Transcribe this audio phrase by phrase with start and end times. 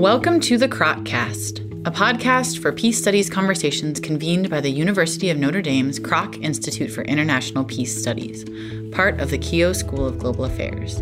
[0.00, 1.06] Welcome to the Kroc
[1.86, 6.90] a podcast for peace studies conversations convened by the University of Notre Dame's Kroc Institute
[6.90, 8.46] for International Peace Studies,
[8.92, 11.00] part of the Keough School of Global Affairs.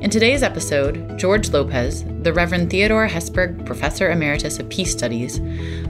[0.00, 5.40] In today's episode, George Lopez, the Reverend Theodore Hesburgh Professor Emeritus of Peace Studies,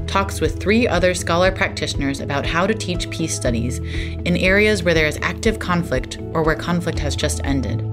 [0.06, 4.94] talks with three other scholar practitioners about how to teach peace studies in areas where
[4.94, 7.84] there is active conflict or where conflict has just ended.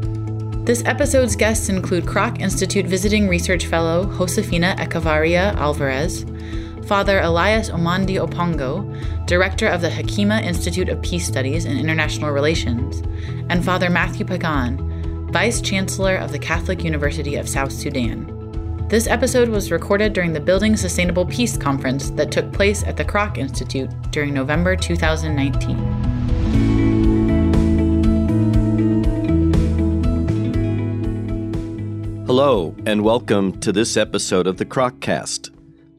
[0.65, 6.25] This episode's guests include Kroc Institute Visiting Research Fellow Josefina Echavarría Alvarez,
[6.87, 13.03] Father Elias Omondi Opongo, Director of the Hekima Institute of Peace Studies and International Relations,
[13.47, 18.87] and Father Matthew Pagan, Vice Chancellor of the Catholic University of South Sudan.
[18.89, 23.05] This episode was recorded during the Building Sustainable Peace conference that took place at the
[23.05, 25.94] Kroc Institute during November 2019.
[32.37, 35.55] Hello, and welcome to this episode of the Kroccast.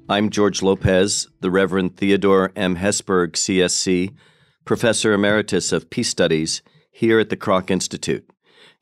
[0.06, 2.77] I'm George Lopez, the Reverend Theodore M.
[2.77, 4.15] Hesburgh, CSC,
[4.67, 8.29] Professor Emeritus of Peace Studies here at the Kroc Institute.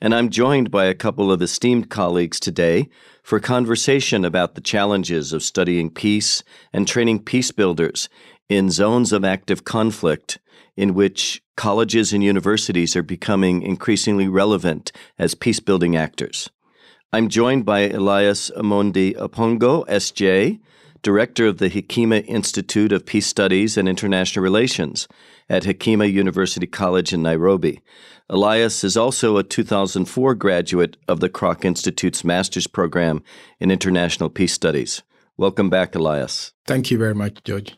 [0.01, 2.89] And I'm joined by a couple of esteemed colleagues today
[3.23, 8.09] for conversation about the challenges of studying peace and training peace builders
[8.49, 10.41] in zones of active conflict
[10.77, 16.51] in which colleges and universities are becoming increasingly relevant as peace building actors.
[17.15, 20.59] I'm joined by Elias Omondi Opongo, SJ,
[21.01, 25.07] Director of the Hekima Institute of Peace Studies and International Relations
[25.49, 27.81] at Hekima University College in Nairobi.
[28.29, 33.23] Elias is also a 2004 graduate of the Kroc Institute's Master's Program
[33.61, 35.05] in International Peace Studies.
[35.37, 36.53] Welcome back, Elias.
[36.67, 37.77] Thank you very much, George.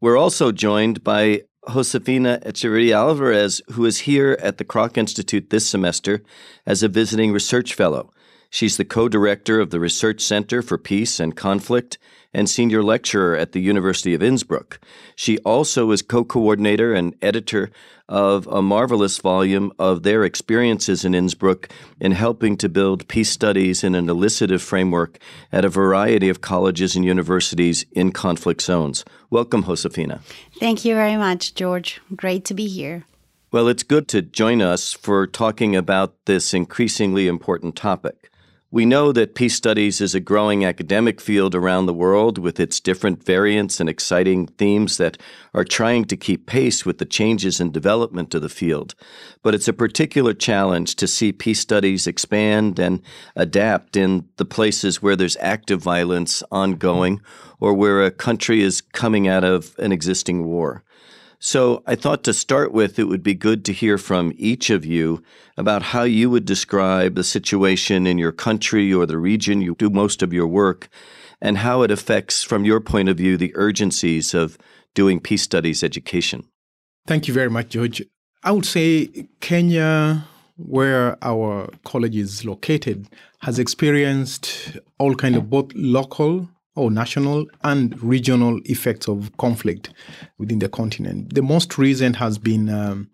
[0.00, 5.68] We're also joined by Josefina Echavarría Alvarez, who is here at the Kroc Institute this
[5.68, 6.22] semester
[6.64, 8.10] as a visiting research fellow.
[8.54, 11.98] She's the co director of the Research Center for Peace and Conflict
[12.32, 14.78] and senior lecturer at the University of Innsbruck.
[15.16, 17.72] She also is co coordinator and editor
[18.08, 23.82] of a marvelous volume of their experiences in Innsbruck in helping to build peace studies
[23.82, 25.18] in an elicitive framework
[25.50, 29.04] at a variety of colleges and universities in conflict zones.
[29.30, 30.20] Welcome, Josefina.
[30.60, 32.00] Thank you very much, George.
[32.14, 33.04] Great to be here.
[33.50, 38.30] Well, it's good to join us for talking about this increasingly important topic.
[38.74, 42.80] We know that peace studies is a growing academic field around the world with its
[42.80, 45.16] different variants and exciting themes that
[45.54, 48.96] are trying to keep pace with the changes and development of the field.
[49.44, 53.00] But it's a particular challenge to see peace studies expand and
[53.36, 57.20] adapt in the places where there's active violence ongoing
[57.60, 60.82] or where a country is coming out of an existing war.
[61.38, 64.84] So I thought to start with, it would be good to hear from each of
[64.84, 65.22] you
[65.56, 69.90] about how you would describe the situation in your country or the region you do
[69.90, 70.88] most of your work
[71.40, 74.56] and how it affects, from your point of view, the urgencies of
[74.94, 76.44] doing peace studies education.
[77.06, 78.02] Thank you very much, George.
[78.42, 83.08] I would say Kenya, where our college is located,
[83.40, 89.90] has experienced all kind of both local or national and regional effects of conflict
[90.38, 91.34] within the continent.
[91.34, 93.08] The most recent has been um,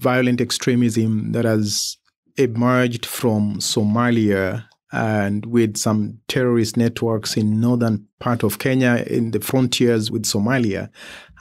[0.00, 1.96] violent extremism that has
[2.36, 9.40] emerged from Somalia and with some terrorist networks in northern part of Kenya in the
[9.40, 10.88] frontiers with Somalia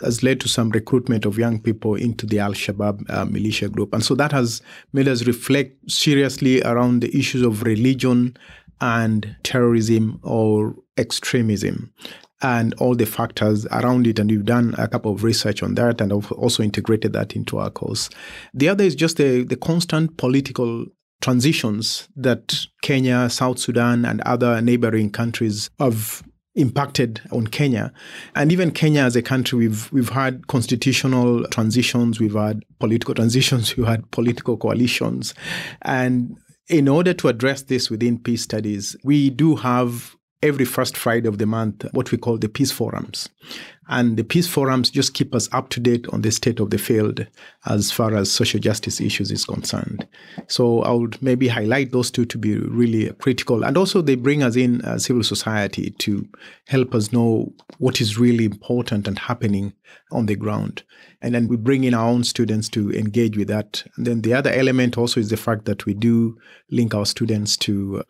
[0.01, 3.94] has led to some recruitment of young people into the Al-Shabaab uh, militia group.
[3.94, 8.35] And so that has made us reflect seriously around the issues of religion
[8.83, 11.94] and terrorism or extremism
[12.41, 14.19] and all the factors around it.
[14.19, 17.69] And we've done a couple of research on that and also integrated that into our
[17.69, 18.09] course.
[18.53, 20.85] The other is just the, the constant political
[21.21, 26.21] transitions that Kenya, South Sudan, and other neighboring countries have
[26.55, 27.91] impacted on Kenya.
[28.35, 33.75] And even Kenya as a country, we've we've had constitutional transitions, we've had political transitions,
[33.77, 35.33] we've had political coalitions.
[35.83, 36.38] And
[36.69, 41.38] in order to address this within peace studies, we do have every first Friday of
[41.38, 43.30] the month what we call the peace forums.
[43.89, 46.77] And the peace forums just keep us up to date on the state of the
[46.77, 47.25] field
[47.65, 50.07] as far as social justice issues is concerned.
[50.48, 53.63] So I would maybe highlight those two to be really critical.
[53.63, 56.27] And also, they bring us in uh, civil society to
[56.68, 59.74] help us know what is really important and happening
[60.12, 60.83] on the ground.
[61.24, 63.84] And then we bring in our own students to engage with that.
[63.96, 66.38] And then the other element also is the fact that we do
[66.70, 68.04] link our students to uh,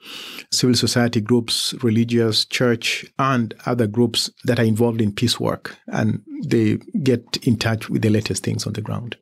[0.52, 6.22] civil society groups, religious, church, and other groups that are involved in peace work and
[6.44, 9.16] they get in touch with the latest things on the ground.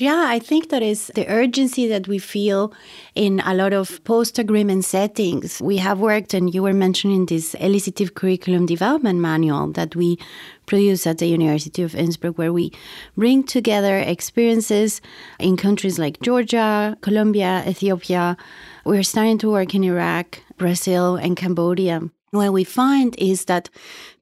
[0.00, 2.72] Yeah, I think that is the urgency that we feel
[3.14, 5.62] in a lot of post agreement settings.
[5.62, 10.18] We have worked, and you were mentioning this elicitive curriculum development manual that we
[10.66, 12.72] produce at the University of Innsbruck, where we
[13.16, 15.00] bring together experiences
[15.38, 18.36] in countries like Georgia, Colombia, Ethiopia.
[18.84, 22.02] We're starting to work in Iraq, Brazil, and Cambodia.
[22.32, 23.70] What we find is that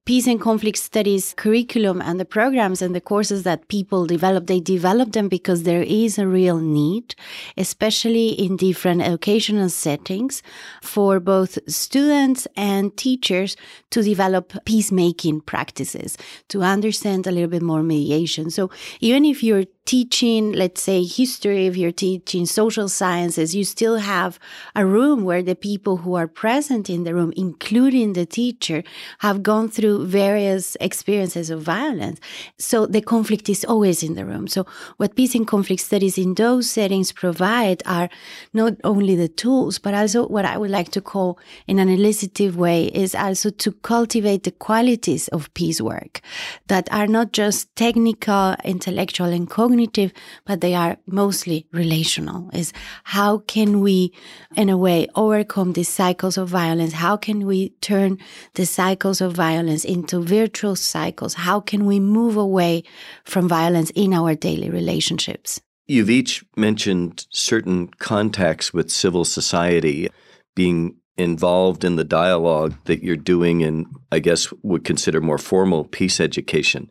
[0.05, 4.59] peace and conflict studies curriculum and the programs and the courses that people develop, they
[4.59, 7.15] develop them because there is a real need,
[7.57, 10.43] especially in different educational settings
[10.83, 13.57] for both students and teachers
[13.91, 16.19] to develop peacemaking practices,
[16.49, 18.51] to understand a little bit more mediation.
[18.51, 18.71] So
[19.01, 24.39] even if you're teaching, let's say, history, if you're teaching social sciences, you still have
[24.77, 28.85] a room where the people who are present in the room, including the teacher,
[29.19, 32.21] have gone through various experiences of violence.
[32.59, 34.49] So the conflict is always in the room.
[34.49, 34.67] So
[34.97, 38.09] what peace and conflict studies in those settings provide are
[38.53, 42.55] not only the tools, but also what I would like to call in an elicitive
[42.55, 46.21] way is also to cultivate the qualities of peace work
[46.69, 50.13] that are not just technical, intellectual, and cognitive cognitive,
[50.45, 52.51] but they are mostly relational.
[52.53, 52.73] Is
[53.05, 54.13] how can we,
[54.57, 56.93] in a way, overcome these cycles of violence?
[56.93, 58.19] How can we turn
[58.55, 61.35] the cycles of violence into virtual cycles?
[61.35, 62.85] How can we move away
[63.25, 65.61] from violence in our daily relationships?
[65.87, 70.09] You've each mentioned certain contacts with civil society
[70.55, 75.85] being involved in the dialogue that you're doing in, I guess, would consider more formal
[75.85, 76.91] peace education.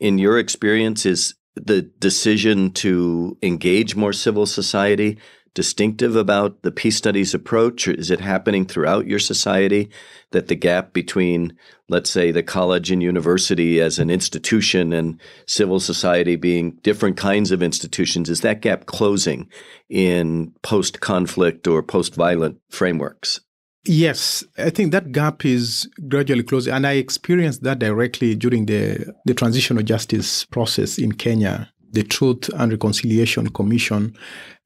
[0.00, 5.18] In your experience, is the decision to engage more civil society
[5.54, 7.88] distinctive about the peace studies approach?
[7.88, 9.90] Or is it happening throughout your society
[10.30, 11.56] that the gap between,
[11.88, 17.50] let's say, the college and university as an institution and civil society being different kinds
[17.50, 19.48] of institutions, is that gap closing
[19.88, 23.40] in post conflict or post violent frameworks?
[23.84, 26.72] Yes, I think that gap is gradually closing.
[26.72, 31.72] And I experienced that directly during the, the transitional justice process in Kenya.
[31.92, 34.16] The Truth and Reconciliation Commission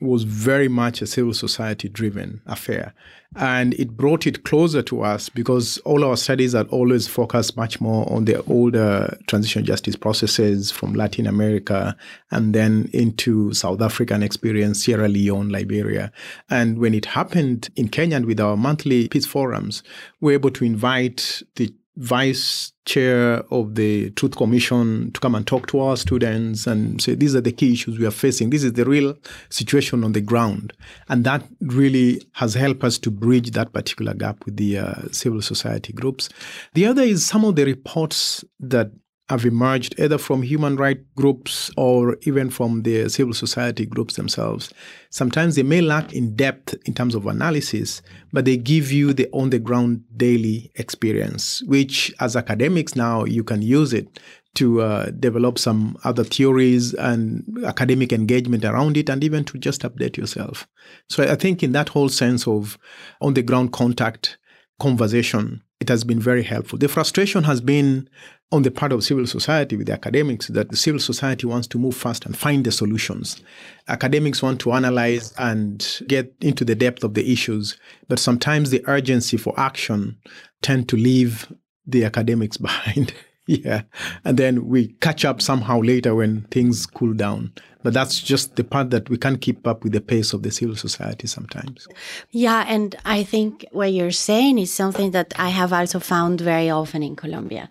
[0.00, 2.94] was very much a civil society driven affair.
[3.34, 7.80] And it brought it closer to us because all our studies had always focused much
[7.80, 11.96] more on the older transitional justice processes from Latin America
[12.30, 16.12] and then into South African experience, Sierra Leone, Liberia.
[16.48, 19.82] And when it happened in Kenya and with our monthly peace forums,
[20.20, 25.46] we were able to invite the vice chair of the Truth Commission to come and
[25.46, 28.50] talk to our students and say, these are the key issues we are facing.
[28.50, 29.16] This is the real
[29.48, 30.72] situation on the ground.
[31.08, 35.40] And that really has helped us to bridge that particular gap with the uh, civil
[35.40, 36.28] society groups.
[36.74, 38.90] The other is some of the reports that
[39.28, 44.72] have emerged either from human rights groups or even from the civil society groups themselves.
[45.10, 48.02] Sometimes they may lack in depth in terms of analysis,
[48.32, 53.42] but they give you the on the ground daily experience, which as academics now you
[53.42, 54.20] can use it
[54.54, 59.82] to uh, develop some other theories and academic engagement around it, and even to just
[59.82, 60.66] update yourself.
[61.08, 62.78] So I think in that whole sense of
[63.20, 64.38] on the ground contact
[64.80, 66.78] conversation, it has been very helpful.
[66.78, 68.08] The frustration has been
[68.52, 71.78] on the part of civil society with the academics that the civil society wants to
[71.78, 73.42] move fast and find the solutions.
[73.88, 77.76] Academics want to analyze and get into the depth of the issues,
[78.08, 80.16] but sometimes the urgency for action
[80.62, 81.52] tend to leave
[81.86, 83.12] the academics behind.
[83.64, 83.82] yeah.
[84.24, 87.52] And then we catch up somehow later when things cool down.
[87.86, 90.50] But that's just the part that we can't keep up with the pace of the
[90.50, 91.86] civil society sometimes.
[92.32, 96.68] Yeah, and I think what you're saying is something that I have also found very
[96.68, 97.68] often in Colombia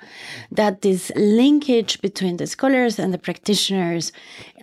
[0.52, 4.14] that this linkage between the scholars and the practitioners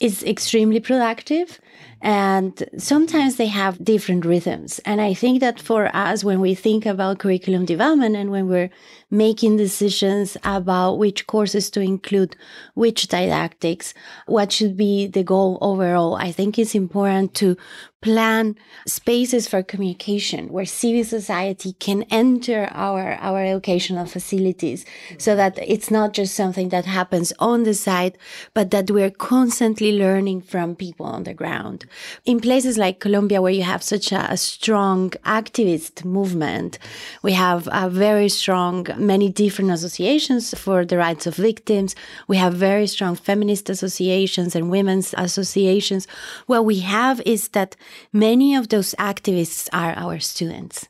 [0.01, 1.61] is extremely productive.
[2.01, 4.81] And sometimes they have different rhythms.
[4.85, 8.71] And I think that for us, when we think about curriculum development and when we're
[9.13, 12.35] making decisions about which courses to include,
[12.75, 13.93] which didactics,
[14.27, 17.57] what should be the goal overall, I think it's important to
[18.03, 24.85] plan spaces for communication where civil society can enter our, our educational facilities
[25.19, 28.19] so that it's not just something that happens on the side,
[28.55, 31.87] but that we're constantly learning from people on the ground.
[32.25, 36.79] In places like Colombia, where you have such a, a strong activist movement,
[37.23, 41.95] we have a very strong, many different associations for the rights of victims.
[42.29, 46.07] We have very strong feminist associations and women's associations.
[46.47, 47.77] What we have is that
[48.13, 50.89] many of those activists are our students.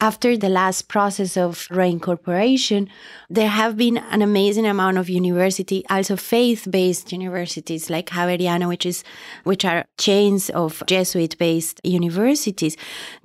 [0.00, 2.88] After the last process of reincorporation,
[3.30, 9.04] there have been an amazing amount of university, also faith-based universities like Javeriana, which is,
[9.44, 12.76] which are chains of Jesuit-based universities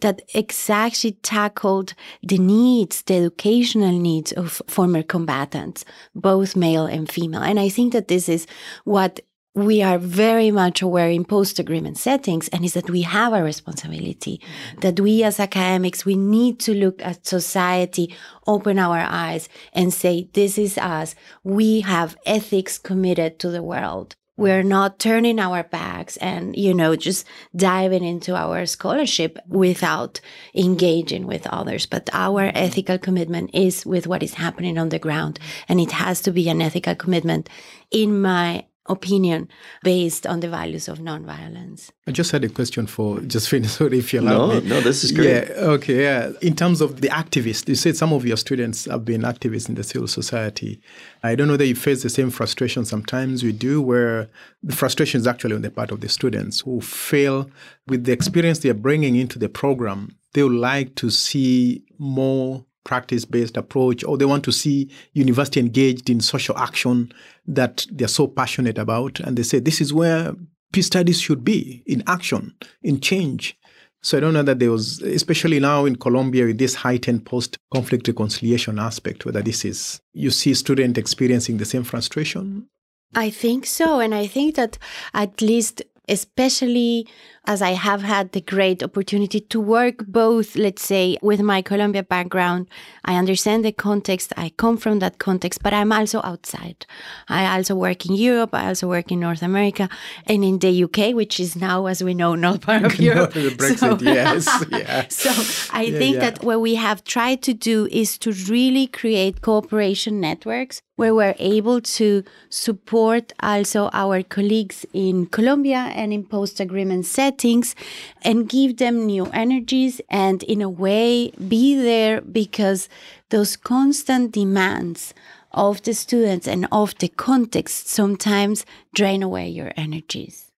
[0.02, 5.86] that exactly tackled the needs, the educational needs of former combatants,
[6.16, 7.42] both male and female.
[7.42, 8.46] And I think that this is
[8.84, 9.20] what
[9.56, 13.44] we are very much aware in post agreement settings and is that we have a
[13.44, 14.40] responsibility.
[14.40, 14.80] Mm-hmm.
[14.82, 18.16] That we as academics we need to look at society
[18.46, 21.16] open our eyes and say this is us.
[21.44, 24.10] We have ethics committed to the world.
[24.10, 24.44] Mm-hmm.
[24.44, 27.26] We're not turning our backs and you know just
[27.56, 30.22] diving into our scholarship without
[30.54, 31.88] engaging with others.
[31.88, 32.58] But our mm-hmm.
[32.58, 36.50] ethical commitment is with what is happening on the ground and it has to be
[36.50, 37.50] an ethical commitment
[37.90, 39.48] in my opinion
[39.84, 41.92] based on the values of nonviolence.
[42.08, 44.68] I just had a question for Josephine, sorry if you allow no, me.
[44.68, 45.48] No, this is great.
[45.48, 46.32] Yeah, okay, yeah.
[46.42, 49.76] In terms of the activists, you said some of your students have been activists in
[49.76, 50.82] the civil society.
[51.24, 54.30] I don't know that you face the same frustration sometimes we do, where
[54.64, 57.50] the frustration is actually on the part of the students who fail
[57.88, 60.16] with the experience they're bringing into the program.
[60.34, 65.60] They would like to see more practice based approach, or they want to see university
[65.60, 67.14] engaged in social action
[67.46, 69.20] that they're so passionate about.
[69.20, 70.34] And they say this is where
[70.74, 73.56] peace studies should be in action, in change.
[74.02, 77.58] So I don't know that there was, especially now in Colombia, with this heightened post
[77.72, 82.68] conflict reconciliation aspect, whether this is, you see students experiencing the same frustration?
[83.14, 84.00] I think so.
[84.00, 84.80] And I think that
[85.14, 87.08] at least especially
[87.46, 92.04] as I have had the great opportunity to work both, let's say, with my Colombia
[92.04, 92.68] background.
[93.06, 94.34] I understand the context.
[94.38, 96.86] I come from that context, but I'm also outside.
[97.28, 98.54] I also work in Europe.
[98.54, 99.90] I also work in North America
[100.28, 103.34] and in the UK, which is now, as we know, not part of Europe.
[103.34, 104.66] the Brexit, so, yes.
[104.70, 105.08] Yeah.
[105.10, 105.30] So
[105.74, 106.30] I yeah, think yeah.
[106.30, 111.36] that what we have tried to do is to really create cooperation networks where we're
[111.40, 117.74] able to support also our colleagues in Colombia and in post agreement settings
[118.22, 122.90] and give them new energies and, in a way, be there because
[123.30, 125.14] those constant demands
[125.54, 130.52] of the students and of the context sometimes drain away your energies.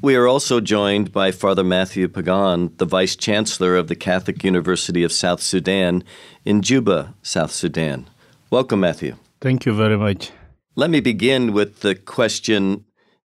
[0.00, 5.02] We are also joined by Father Matthew Pagan, the Vice Chancellor of the Catholic University
[5.02, 6.04] of South Sudan
[6.44, 8.08] in Juba, South Sudan.
[8.50, 9.16] Welcome, Matthew.
[9.40, 10.32] Thank you very much.
[10.76, 12.84] Let me begin with the question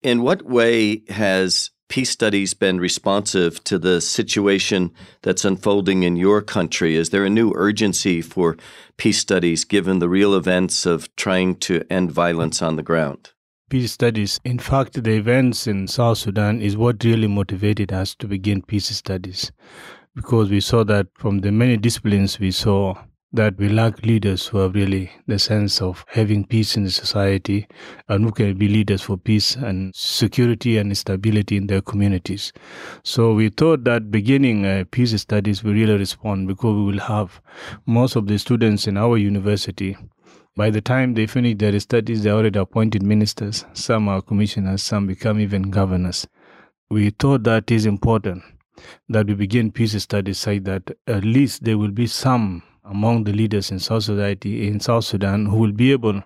[0.02, 4.92] In what way has peace studies been responsive to the situation
[5.22, 6.94] that's unfolding in your country?
[6.94, 8.58] Is there a new urgency for
[8.98, 13.30] peace studies given the real events of trying to end violence on the ground?
[13.70, 14.40] Peace studies.
[14.44, 18.88] In fact, the events in South Sudan is what really motivated us to begin peace
[18.94, 19.52] studies
[20.14, 22.94] because we saw that from the many disciplines we saw
[23.34, 27.66] that we lack leaders who have really the sense of having peace in the society
[28.08, 32.52] and who can be leaders for peace and security and stability in their communities.
[33.02, 37.40] So we thought that beginning uh, peace studies will really respond because we will have
[37.86, 39.96] most of the students in our university
[40.56, 43.64] by the time they finish their studies, they already appointed ministers.
[43.72, 46.28] Some are commissioners, some become even governors.
[46.88, 48.44] We thought that is important
[49.08, 53.32] that we begin peace studies so that at least there will be some among the
[53.32, 56.22] leaders in South Society in South Sudan who will be able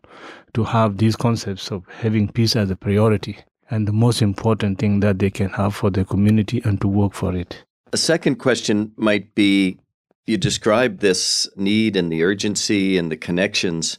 [0.54, 3.38] to have these concepts of having peace as a priority
[3.70, 7.14] and the most important thing that they can have for their community and to work
[7.14, 7.64] for it.
[7.92, 9.78] A second question might be
[10.26, 13.98] you described this need and the urgency and the connections.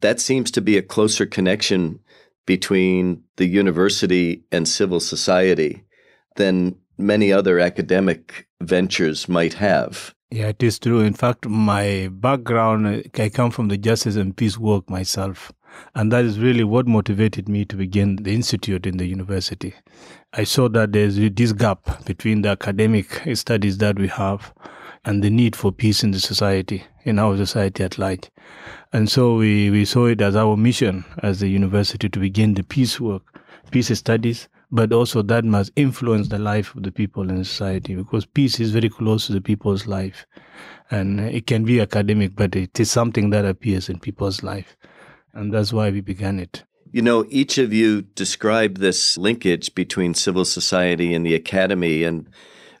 [0.00, 2.00] That seems to be a closer connection
[2.46, 5.84] between the university and civil society
[6.36, 10.14] than many other academic ventures might have.
[10.32, 11.00] Yeah, it is true.
[11.00, 15.50] In fact, my background, I come from the justice and peace work myself.
[15.96, 19.74] And that is really what motivated me to begin the institute in the university.
[20.32, 24.54] I saw that there's this gap between the academic studies that we have
[25.04, 28.30] and the need for peace in the society, in our society at large.
[28.92, 32.62] And so we, we saw it as our mission as a university to begin the
[32.62, 33.22] peace work,
[33.72, 38.24] peace studies, but also that must influence the life of the people in society because
[38.24, 40.26] peace is very close to the people's life.
[40.90, 44.76] And it can be academic, but it is something that appears in people's life.
[45.32, 46.64] And that's why we began it.
[46.92, 52.28] You know, each of you described this linkage between civil society and the academy, and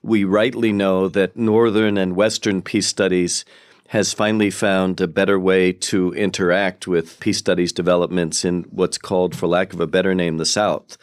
[0.02, 3.44] we rightly know that Northern and Western peace studies
[3.88, 9.36] has finally found a better way to interact with peace studies developments in what's called,
[9.36, 10.98] for lack of a better name, the South.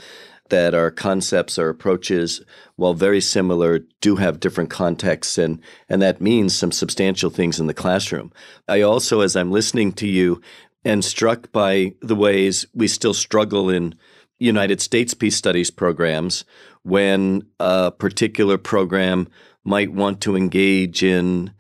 [0.50, 2.42] That our concepts, our approaches,
[2.76, 7.68] while very similar, do have different contexts, and, and that means some substantial things in
[7.68, 8.32] the classroom.
[8.68, 10.42] I also, as I'm listening to you,
[10.86, 13.96] am struck by the ways we still struggle in
[14.40, 16.46] United States peace studies programs
[16.84, 19.28] when a particular program
[19.64, 21.52] might want to engage in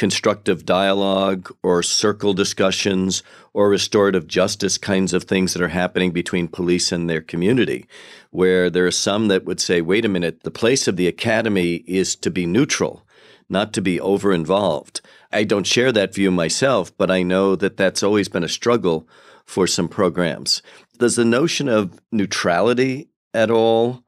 [0.00, 6.48] constructive dialogue or circle discussions or restorative justice kinds of things that are happening between
[6.48, 7.86] police and their community,
[8.30, 11.84] where there are some that would say, wait a minute, the place of the academy
[11.86, 13.06] is to be neutral,
[13.50, 15.02] not to be over involved.
[15.32, 19.06] I don't share that view myself, but I know that that's always been a struggle
[19.44, 20.62] for some programs.
[20.96, 24.02] Does the notion of neutrality at all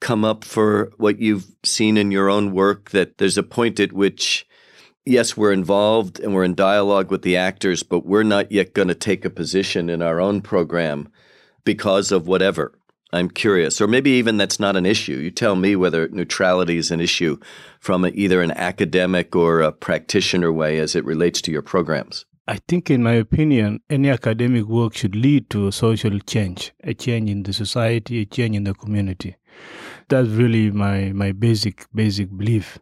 [0.00, 3.92] come up for what you've seen in your own work that there's a point at
[3.92, 4.46] which
[5.04, 8.88] yes, we're involved and we're in dialogue with the actors, but we're not yet going
[8.88, 11.08] to take a position in our own program
[11.64, 12.72] because of whatever.
[13.14, 15.16] I'm curious, or maybe even that's not an issue.
[15.16, 17.38] You tell me whether neutrality is an issue
[17.78, 22.24] from either an academic or a practitioner way as it relates to your programs.
[22.48, 26.94] I think, in my opinion, any academic work should lead to a social change, a
[26.94, 29.36] change in the society, a change in the community.
[30.08, 32.78] That's really my, my basic basic belief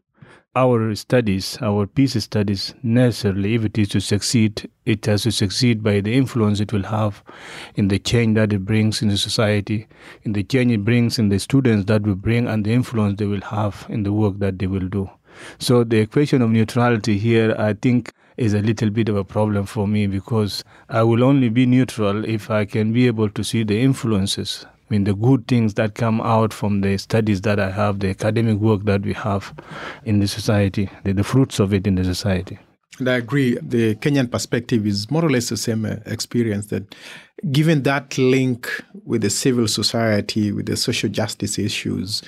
[0.57, 5.81] our studies, our peace studies, necessarily, if it is to succeed, it has to succeed
[5.81, 7.23] by the influence it will have
[7.77, 9.87] in the change that it brings in the society,
[10.25, 13.27] in the change it brings in the students that will bring, and the influence they
[13.27, 15.09] will have in the work that they will do.
[15.61, 19.67] So the equation of neutrality here, I think, is a little bit of a problem
[19.67, 23.63] for me because I will only be neutral if I can be able to see
[23.63, 27.71] the influences I mean, the good things that come out from the studies that I
[27.71, 29.55] have, the academic work that we have
[30.05, 32.59] in the society, the, the fruits of it in the society.
[32.99, 33.57] And I agree.
[33.63, 36.97] The Kenyan perspective is more or less the same uh, experience that
[37.53, 38.69] given that link
[39.05, 42.23] with the civil society, with the social justice issues,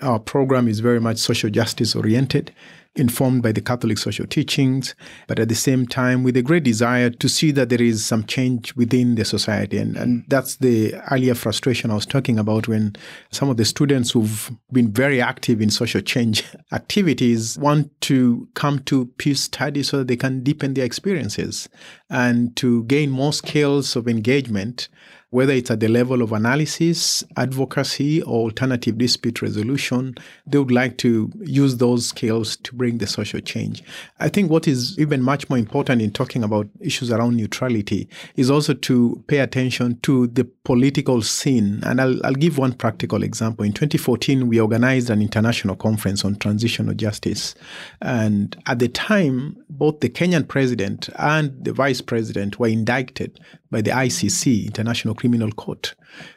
[0.00, 2.50] our program is very much social justice oriented
[2.96, 4.94] informed by the Catholic social teachings,
[5.26, 8.24] but at the same time with a great desire to see that there is some
[8.24, 9.78] change within the society.
[9.78, 10.28] And, and mm.
[10.28, 12.96] that's the earlier frustration I was talking about when
[13.30, 18.80] some of the students who've been very active in social change activities want to come
[18.80, 21.68] to peace studies so that they can deepen their experiences
[22.10, 24.88] and to gain more skills of engagement
[25.30, 30.14] whether it's at the level of analysis, advocacy, or alternative dispute resolution,
[30.46, 33.82] they would like to use those skills to bring the social change.
[34.20, 38.50] I think what is even much more important in talking about issues around neutrality is
[38.50, 41.80] also to pay attention to the political scene.
[41.82, 43.64] And I'll, I'll give one practical example.
[43.64, 47.56] In 2014, we organized an international conference on transitional justice.
[48.00, 53.80] And at the time, both the Kenyan president and the vice president were indicted by
[53.80, 55.94] the ICC, International Criminal Court.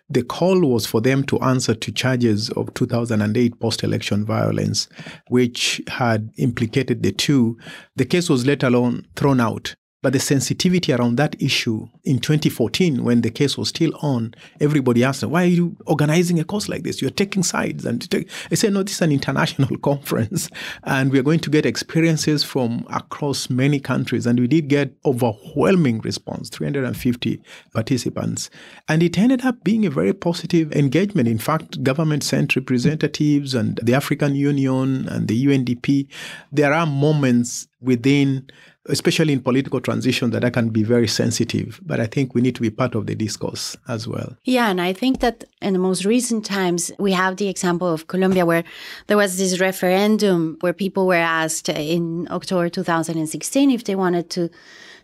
[0.10, 4.88] The call was for them to answer to charges of 2008 post election violence,
[5.28, 7.58] which had implicated the two.
[7.96, 13.04] The case was let alone thrown out but the sensitivity around that issue in 2014,
[13.04, 16.84] when the case was still on, everybody asked, why are you organizing a course like
[16.84, 17.02] this?
[17.02, 17.86] You're taking sides.
[17.86, 18.08] And
[18.50, 20.50] I said, no, this is an international conference.
[20.84, 24.26] And we're going to get experiences from across many countries.
[24.26, 27.42] And we did get overwhelming response, 350
[27.74, 28.50] participants.
[28.88, 31.28] And it ended up being a very positive engagement.
[31.28, 36.08] In fact, government sent representatives and the African Union and the UNDP.
[36.54, 38.48] There are moments within
[38.90, 41.80] especially in political transition, that I can be very sensitive.
[41.86, 44.36] But I think we need to be part of the discourse as well.
[44.44, 48.08] Yeah, and I think that in the most recent times, we have the example of
[48.08, 48.64] Colombia, where
[49.08, 54.50] there was this referendum where people were asked in October 2016 if they wanted to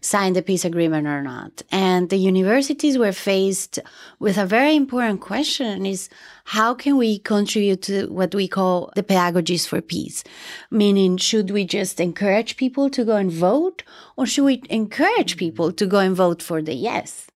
[0.05, 1.63] sign the peace agreement or not.
[1.71, 3.79] And the universities were faced
[4.19, 6.09] with a very important question is
[6.45, 10.23] how can we contribute to what we call the pedagogies for peace?
[10.69, 13.83] Meaning, should we just encourage people to go and vote
[14.15, 17.27] or should we encourage people to go and vote for the yes?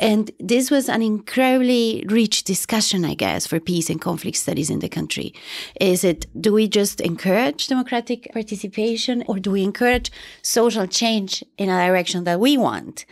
[0.00, 4.78] And this was an incredibly rich discussion, I guess, for peace and conflict studies in
[4.78, 5.34] the country.
[5.80, 11.68] Is it, do we just encourage democratic participation or do we encourage social change in
[11.68, 13.06] a direction that we want?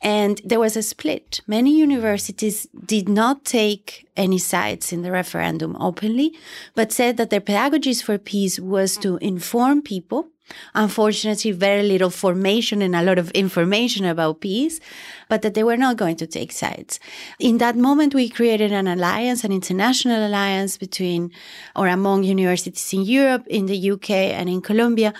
[0.00, 1.40] And there was a split.
[1.46, 6.34] Many universities did not take any sides in the referendum openly,
[6.74, 10.28] but said that their pedagogies for peace was to inform people
[10.74, 14.80] Unfortunately, very little formation and a lot of information about peace,
[15.28, 17.00] but that they were not going to take sides.
[17.38, 21.30] In that moment, we created an alliance, an international alliance between
[21.76, 25.12] or among universities in Europe, in the UK, and in Colombia.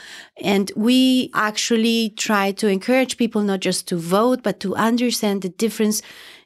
[0.43, 5.49] And we actually tried to encourage people not just to vote, but to understand the
[5.49, 6.03] difference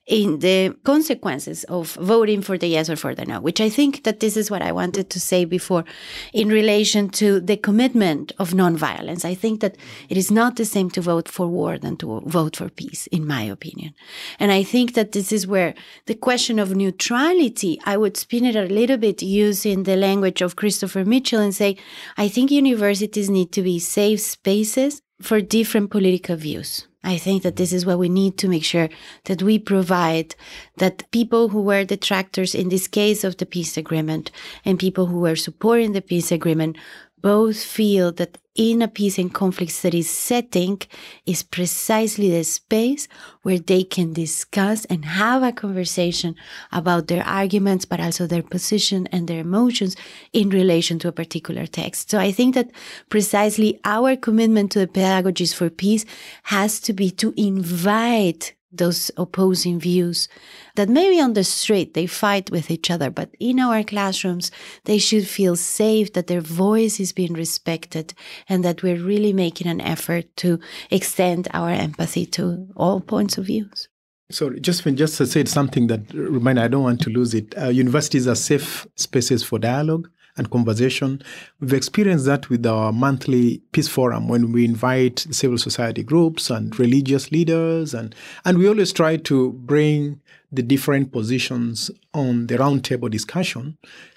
[0.07, 4.05] in the consequences of voting for the yes or for the no, which I think
[4.05, 5.85] that this is what I wanted to say before
[6.33, 9.25] in relation to the commitment of nonviolence.
[9.25, 9.77] I think that
[10.11, 13.27] it is not the same to vote for war than to vote for peace, in
[13.27, 13.95] my opinion.
[14.39, 18.57] And I think that this is where the question of neutrality, I would spin it
[18.57, 21.79] a little bit using the language of Christopher Mitchell and say,
[22.19, 26.87] I think universities need to be safe spaces for different political views.
[27.05, 28.89] I think that this is what we need to make sure
[29.25, 30.35] that we provide
[30.79, 34.31] that people who were detractors in this case of the peace agreement
[34.65, 36.79] and people who were supporting the peace agreement
[37.25, 40.79] both feel that in a peace and conflict studies setting
[41.25, 43.09] is precisely the space
[43.41, 46.37] where they can discuss and have a conversation
[46.71, 49.97] about their arguments, but also their position and their emotions
[50.35, 52.11] in relation to a particular text.
[52.11, 52.71] So I think that
[53.09, 56.05] precisely our commitment to the pedagogies for peace
[56.45, 60.29] has to be to invite those opposing views
[60.77, 64.51] that maybe on the street they fight with each other, but in our classrooms,
[64.85, 68.15] they should feel safe that their voice is being respected
[68.49, 70.59] and that we're really making an effort to
[70.91, 73.89] extend our empathy to all points of views.
[74.31, 77.55] So, just just said something that remind I don't want to lose it.
[77.57, 81.23] Uh, universities are safe spaces for dialogue and conversation.
[81.61, 86.79] We've experienced that with our monthly peace forum when we invite civil society groups and
[86.79, 90.21] religious leaders and and we always try to bring
[90.51, 93.77] the different positions on the roundtable discussion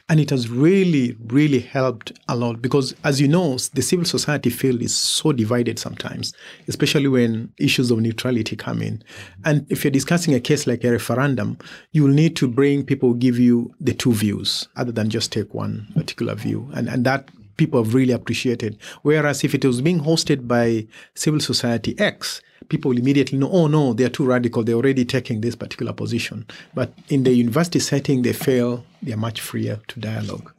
[0.10, 4.50] and it has really, really helped a lot because, as you know, the civil society
[4.50, 6.34] field is so divided sometimes,
[6.70, 9.04] especially when issues of neutrality come in.
[9.44, 11.58] And if you're discussing a case like a referendum,
[11.92, 15.34] you will need to bring people who give you the two views other than just
[15.34, 16.70] take one particular view.
[16.74, 18.78] And, and that people have really appreciated.
[19.02, 23.68] Whereas if it was being hosted by civil society X, people will immediately know, oh
[23.68, 24.64] no, they're too radical.
[24.64, 26.46] They're already taking this particular position.
[26.74, 30.54] But in the university setting, they feel they're much freer to dialogue.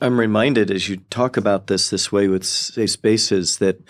[0.00, 3.80] I'm reminded as you talk about this this way with safe spaces that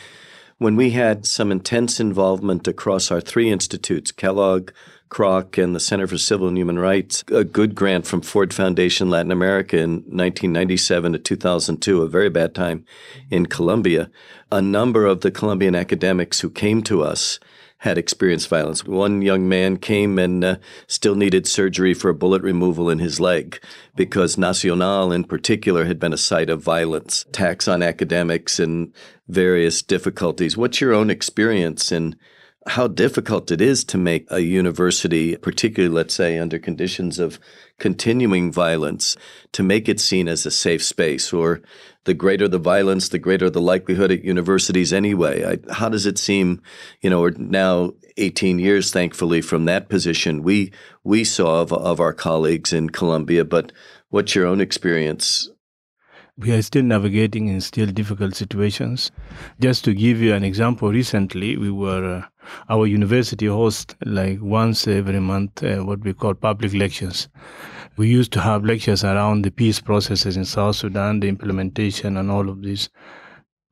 [0.58, 4.70] when we had some intense involvement across our three institutes, Kellogg,
[5.08, 9.10] Kroc, and the Center for Civil and Human Rights, a good grant from Ford Foundation
[9.10, 12.84] Latin America in 1997 to 2002, a very bad time
[13.30, 14.10] in Colombia.
[14.50, 17.38] A number of the Colombian academics who came to us
[17.84, 18.82] had experienced violence.
[18.86, 23.20] One young man came and uh, still needed surgery for a bullet removal in his
[23.20, 23.60] leg
[23.94, 28.94] because Nacional, in particular, had been a site of violence, attacks on academics, and
[29.28, 30.56] various difficulties.
[30.56, 32.16] What's your own experience in
[32.66, 37.38] how difficult it is to make a university, particularly, let's say, under conditions of
[37.78, 39.16] continuing violence,
[39.52, 41.32] to make it seen as a safe space?
[41.32, 41.60] Or
[42.04, 45.44] the greater the violence, the greater the likelihood at universities anyway.
[45.44, 46.62] I, how does it seem,
[47.02, 50.72] you know, we're now 18 years, thankfully, from that position we,
[51.02, 53.72] we saw of, of our colleagues in Colombia, but
[54.08, 55.50] what's your own experience
[56.36, 59.12] we are still navigating in still difficult situations.
[59.60, 62.26] Just to give you an example, recently we were, uh,
[62.68, 67.28] our university host like once every month uh, what we call public lectures.
[67.96, 72.28] We used to have lectures around the peace processes in South Sudan, the implementation and
[72.32, 72.88] all of this.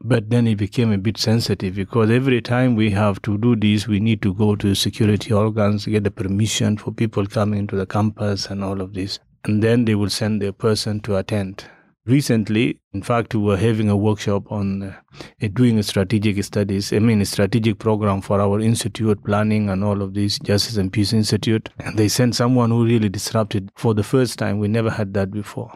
[0.00, 3.88] But then it became a bit sensitive because every time we have to do this,
[3.88, 7.86] we need to go to security organs, get the permission for people coming to the
[7.86, 9.18] campus and all of this.
[9.44, 11.64] And then they will send their person to attend.
[12.04, 17.20] Recently, in fact, we were having a workshop on uh, doing strategic studies, I mean,
[17.20, 21.68] a strategic program for our institute, planning and all of this, Justice and Peace Institute.
[21.78, 24.58] And they sent someone who really disrupted for the first time.
[24.58, 25.72] We never had that before.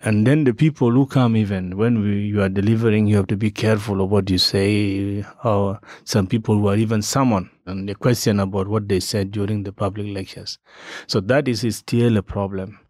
[0.00, 3.36] And then the people who come, even when we, you are delivering, you have to
[3.36, 5.24] be careful of what you say.
[5.44, 9.62] Or some people who are even summoned and they question about what they said during
[9.62, 10.58] the public lectures.
[11.06, 12.80] So that is still a problem.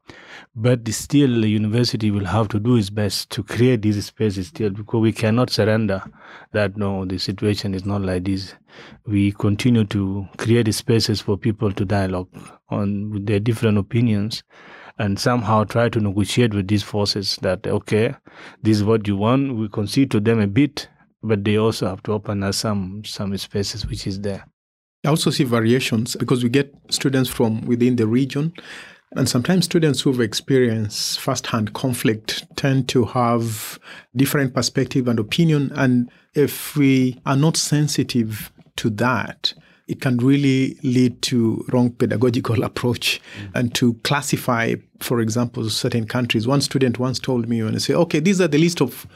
[0.55, 4.71] But still, the university will have to do its best to create these spaces still
[4.71, 6.03] because we cannot surrender
[6.53, 8.55] that no, the situation is not like this.
[9.07, 12.29] We continue to create spaces for people to dialogue
[12.71, 14.43] on their different opinions
[14.99, 18.15] and somehow try to negotiate with these forces that, okay,
[18.63, 19.57] this is what you want.
[19.57, 20.89] We concede to them a bit,
[21.23, 24.45] but they also have to open us some, some spaces which is there.
[25.07, 28.53] I also see variations because we get students from within the region
[29.13, 33.79] and sometimes students who've experienced firsthand conflict tend to have
[34.15, 35.73] different perspective and opinion.
[35.75, 39.55] And if we are not sensitive to that,
[39.87, 43.51] it can really lead to wrong pedagogical approach mm.
[43.55, 46.47] and to classify, for example, certain countries.
[46.47, 49.07] One student once told me when I say, okay, these are the list of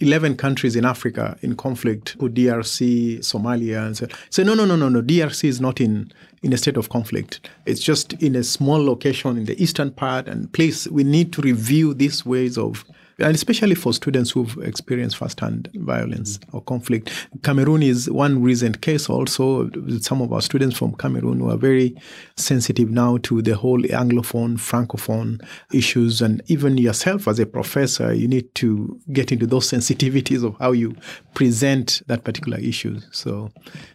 [0.00, 4.06] 11 countries in Africa in conflict with DRC, Somalia, and so.
[4.30, 5.02] So no, no, no, no, no.
[5.02, 7.48] DRC is not in in a state of conflict.
[7.66, 10.86] It's just in a small location in the eastern part and place.
[10.88, 12.84] We need to review these ways of
[13.18, 16.56] and especially for students who've experienced firsthand violence mm-hmm.
[16.56, 17.10] or conflict.
[17.42, 19.70] Cameroon is one recent case also.
[20.00, 21.96] Some of our students from Cameroon who are very
[22.36, 26.22] sensitive now to the whole Anglophone, Francophone issues.
[26.22, 30.72] And even yourself as a professor, you need to get into those sensitivities of how
[30.72, 30.94] you
[31.34, 33.00] present that particular issue.
[33.10, 33.50] So,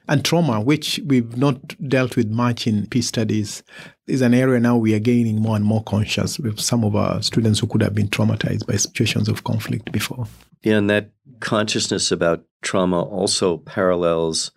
[0.09, 3.63] and trauma, which we've not dealt with much in peace studies
[4.07, 7.21] is an area now we are gaining more and more conscious with some of our
[7.21, 10.27] students who could have been traumatized by situations of conflict before.
[10.61, 14.51] Yeah, and that consciousness about trauma also parallels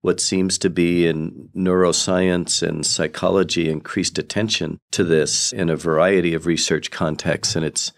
[0.00, 6.34] what seems to be in neuroscience and psychology increased attention to this in a variety
[6.34, 7.56] of research contexts.
[7.56, 7.92] And it's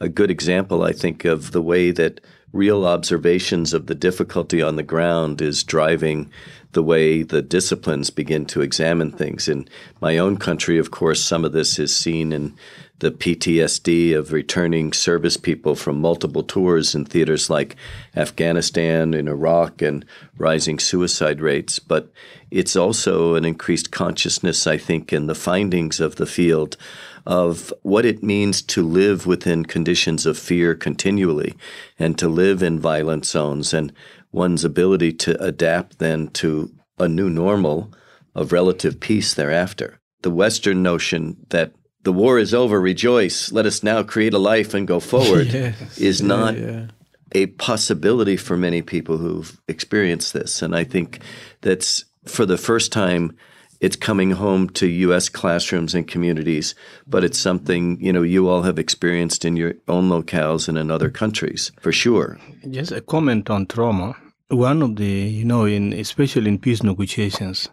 [0.00, 2.20] a good example, I think, of the way that
[2.56, 6.30] real observations of the difficulty on the ground is driving
[6.72, 9.48] the way the disciplines begin to examine things.
[9.48, 9.68] In
[10.00, 12.54] my own country, of course, some of this is seen in
[12.98, 17.76] the PTSD of returning service people from multiple tours in theaters like
[18.14, 20.04] Afghanistan and Iraq and
[20.38, 21.78] rising suicide rates.
[21.78, 22.10] But
[22.50, 26.78] it's also an increased consciousness, I think, in the findings of the field
[27.26, 31.54] of what it means to live within conditions of fear continually
[31.98, 33.92] and to live in violent zones and
[34.32, 37.92] one's ability to adapt then to a new normal
[38.34, 39.98] of relative peace thereafter.
[40.22, 44.74] The Western notion that the war is over, rejoice, let us now create a life
[44.74, 45.98] and go forward yes.
[45.98, 46.86] is not yeah, yeah.
[47.32, 50.62] a possibility for many people who've experienced this.
[50.62, 51.20] And I think
[51.62, 53.36] that's for the first time
[53.80, 55.28] it's coming home to U.S.
[55.28, 56.74] classrooms and communities,
[57.06, 60.90] but it's something you know you all have experienced in your own locales and in
[60.90, 62.38] other countries for sure.
[62.70, 64.16] Just a comment on trauma.
[64.48, 67.68] One of the, you know, in especially in peace negotiations,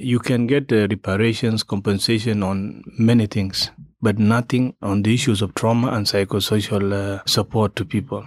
[0.00, 3.70] you can get uh, reparations, compensation on many things,
[4.00, 8.24] but nothing on the issues of trauma and psychosocial uh, support to people.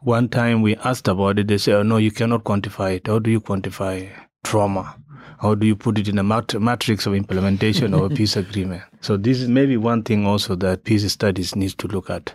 [0.00, 3.06] One time we asked about it, they said, oh, no, you cannot quantify it.
[3.06, 4.10] How do you quantify
[4.44, 4.96] trauma?
[5.40, 8.82] How do you put it in a mat- matrix of implementation of a peace agreement?
[9.00, 12.34] So this is maybe one thing also that peace studies needs to look at.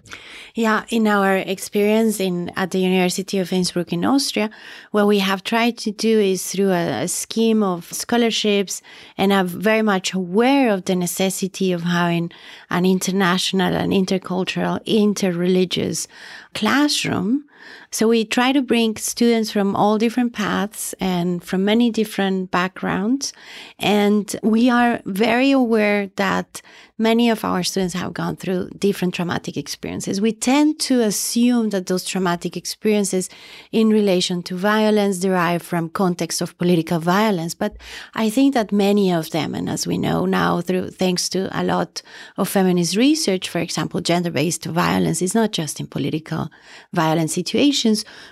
[0.56, 4.50] Yeah, in our experience in at the University of Innsbruck in Austria,
[4.90, 8.82] what we have tried to do is through a, a scheme of scholarships
[9.18, 12.32] and are very much aware of the necessity of having
[12.72, 16.08] an international and intercultural, interreligious
[16.56, 17.46] classroom
[17.96, 23.32] so we try to bring students from all different paths and from many different backgrounds.
[23.80, 26.62] And we are very aware that
[26.98, 30.20] many of our students have gone through different traumatic experiences.
[30.20, 33.30] We tend to assume that those traumatic experiences
[33.72, 37.54] in relation to violence derive from context of political violence.
[37.54, 37.78] But
[38.14, 41.64] I think that many of them, and as we know now through thanks to a
[41.64, 42.02] lot
[42.38, 46.50] of feminist research, for example, gender-based violence is not just in political
[46.92, 47.85] violence situations,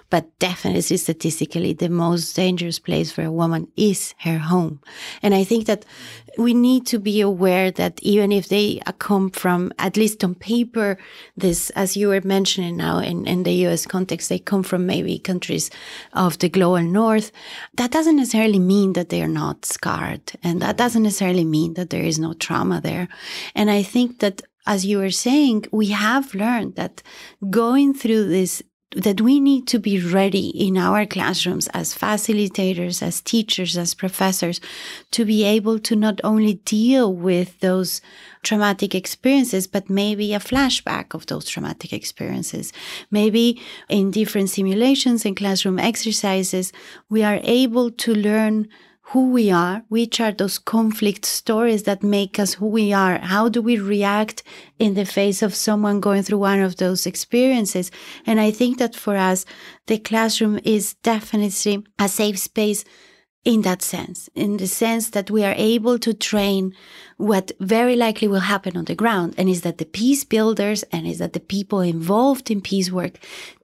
[0.09, 4.79] but definitely statistically the most dangerous place for a woman is her home.
[5.21, 5.85] And I think that
[6.37, 10.35] we need to be aware that even if they uh, come from, at least on
[10.35, 10.97] paper,
[11.37, 15.19] this, as you were mentioning now in, in the US context, they come from maybe
[15.19, 15.69] countries
[16.13, 17.31] of the global north,
[17.75, 20.31] that doesn't necessarily mean that they are not scarred.
[20.43, 23.07] And that doesn't necessarily mean that there is no trauma there.
[23.53, 27.03] And I think that as you were saying, we have learned that
[27.49, 28.63] going through this
[28.95, 34.61] that we need to be ready in our classrooms as facilitators, as teachers, as professors
[35.11, 38.01] to be able to not only deal with those
[38.43, 42.73] traumatic experiences, but maybe a flashback of those traumatic experiences.
[43.09, 46.71] Maybe in different simulations and classroom exercises,
[47.09, 48.67] we are able to learn
[49.07, 53.19] who we are, which are those conflict stories that make us who we are.
[53.19, 54.43] How do we react
[54.79, 57.91] in the face of someone going through one of those experiences?
[58.25, 59.45] And I think that for us,
[59.87, 62.85] the classroom is definitely a safe space
[63.43, 66.73] in that sense, in the sense that we are able to train
[67.17, 69.35] what very likely will happen on the ground.
[69.37, 73.19] And is that the peace builders and is that the people involved in peace work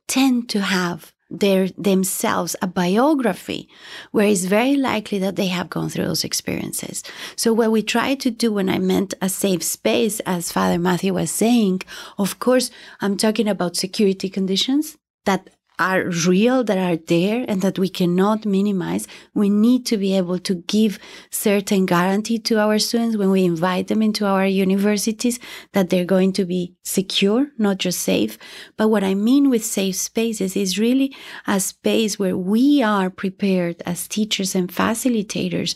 [0.08, 3.70] tend to have their themselves a biography
[4.12, 7.04] where it's very likely that they have gone through those experiences.
[7.36, 11.14] So what we try to do when I meant a safe space, as Father Matthew
[11.14, 11.84] was saying,
[12.18, 17.80] of course, I'm talking about security conditions that are real, that are there, and that
[17.80, 19.08] we cannot minimize.
[19.34, 21.00] We need to be able to give
[21.32, 25.40] certain guarantee to our students when we invite them into our universities
[25.74, 28.38] that they're going to be secure, not just safe.
[28.76, 31.16] But what I mean with safe spaces is really
[31.48, 35.76] a space where we are prepared as teachers and facilitators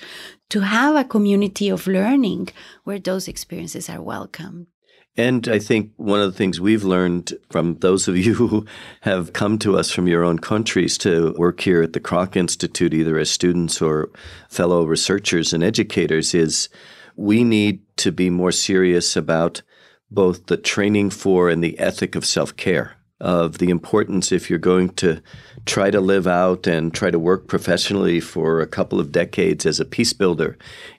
[0.49, 2.49] to have a community of learning
[2.83, 4.67] where those experiences are welcomed.
[5.15, 8.65] And I think one of the things we've learned from those of you who
[9.01, 12.93] have come to us from your own countries to work here at the Kroc Institute,
[12.93, 14.09] either as students or
[14.49, 16.69] fellow researchers and educators, is
[17.15, 19.61] we need to be more serious about
[20.09, 24.59] both the training for and the ethic of self care, of the importance if you're
[24.59, 25.21] going to
[25.65, 29.79] try to live out and try to work professionally for a couple of decades as
[29.79, 30.57] a peace builder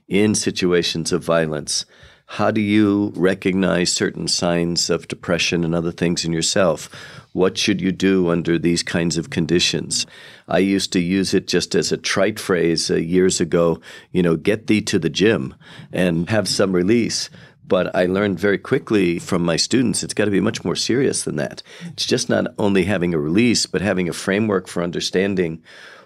[0.08, 1.84] in situations of violence
[2.26, 6.88] how do you recognize certain signs of depression and other things in yourself?
[7.32, 10.06] What should you do under these kinds of conditions?
[10.48, 13.80] I used to use it just as a trite phrase uh, years ago,
[14.12, 15.54] you know, get thee to the gym
[15.92, 17.28] and have some release.
[17.66, 21.24] But I learned very quickly from my students it's got to be much more serious
[21.24, 21.62] than that.
[21.92, 25.62] It's just not only having a release, but having a framework for understanding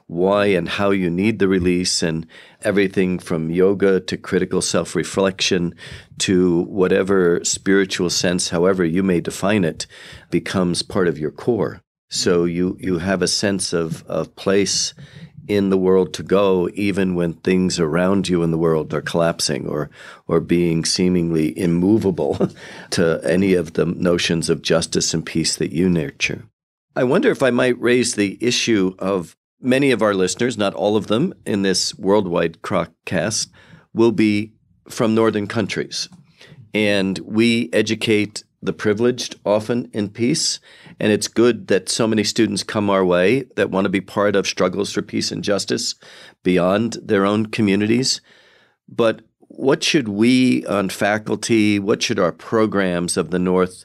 [0.08, 2.26] why and how you need the release and
[2.62, 5.74] everything from yoga to critical self reflection
[6.18, 9.86] to whatever spiritual sense, however you may define it,
[10.30, 11.80] becomes part of your core.
[12.10, 14.94] So you, you have a sense of, of place
[15.46, 19.66] in the world to go, even when things around you in the world are collapsing
[19.66, 19.90] or,
[20.26, 22.50] or being seemingly immovable
[22.90, 26.44] to any of the notions of justice and peace that you nurture.
[26.96, 30.96] I wonder if I might raise the issue of many of our listeners, not all
[30.96, 32.58] of them in this worldwide
[33.04, 33.50] cast,
[33.92, 34.52] will be
[34.88, 36.08] from northern countries.
[36.74, 40.60] And we educate the privileged often in peace.
[40.98, 44.34] And it's good that so many students come our way that want to be part
[44.34, 45.94] of struggles for peace and justice
[46.42, 48.20] beyond their own communities.
[48.88, 53.84] But what should we on faculty, what should our programs of the North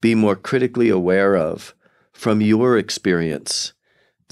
[0.00, 1.74] be more critically aware of
[2.12, 3.72] from your experience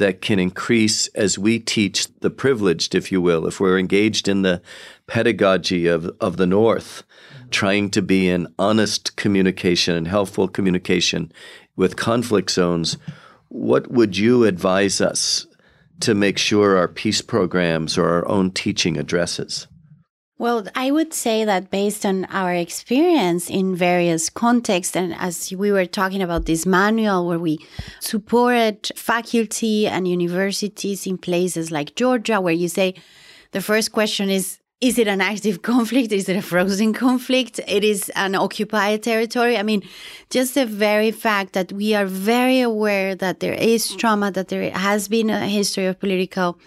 [0.01, 4.41] that can increase as we teach the privileged, if you will, if we're engaged in
[4.41, 4.63] the
[5.07, 7.05] pedagogy of, of the North,
[7.51, 11.31] trying to be in honest communication and helpful communication
[11.77, 12.97] with conflict zones,
[13.49, 15.47] what would you advise us
[16.01, 19.67] to make sure our peace programs or our own teaching addresses?
[20.41, 25.71] Well, I would say that based on our experience in various contexts, and as we
[25.71, 27.59] were talking about this manual where we
[28.01, 32.95] support faculty and universities in places like Georgia, where you say
[33.53, 36.11] the first question is, is it an active conflict?
[36.11, 37.61] Is it a frozen conflict?
[37.69, 39.59] It is an occupied territory.
[39.59, 39.83] I mean,
[40.31, 44.71] just the very fact that we are very aware that there is trauma, that there
[44.71, 46.59] has been a history of political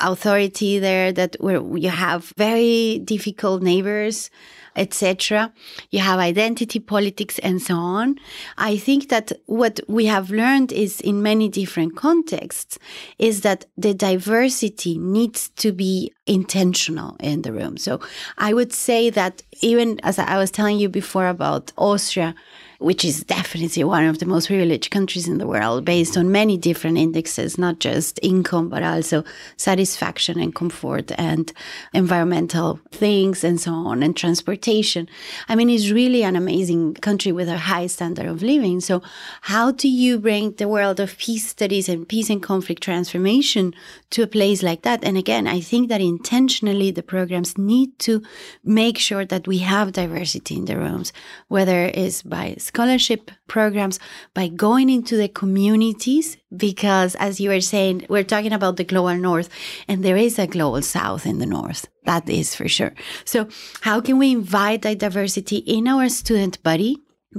[0.00, 4.30] authority there that where you have very difficult neighbors
[4.76, 5.52] etc
[5.90, 8.18] you have identity politics and so on.
[8.56, 12.78] I think that what we have learned is in many different contexts
[13.18, 17.76] is that the diversity needs to be intentional in the room.
[17.76, 18.00] So
[18.38, 22.34] i would say that even as i was telling you before about austria
[22.80, 26.56] which is definitely one of the most privileged countries in the world based on many
[26.56, 29.22] different indexes, not just income, but also
[29.58, 31.52] satisfaction and comfort and
[31.92, 35.06] environmental things and so on and transportation.
[35.46, 38.80] I mean, it's really an amazing country with a high standard of living.
[38.80, 39.02] So
[39.42, 43.74] how do you bring the world of peace studies and peace and conflict transformation
[44.10, 45.04] to a place like that?
[45.04, 48.22] And again, I think that intentionally the programs need to
[48.64, 51.12] make sure that we have diversity in the rooms,
[51.48, 53.98] whether it's by scholarship programs
[54.32, 59.16] by going into the communities because as you were saying we're talking about the global
[59.16, 59.48] north
[59.88, 61.82] and there is a global south in the north.
[62.04, 62.94] That is for sure.
[63.24, 63.48] So
[63.80, 66.92] how can we invite that diversity in our student body